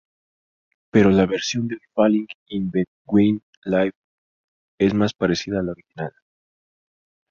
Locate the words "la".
1.11-1.27, 5.61-5.73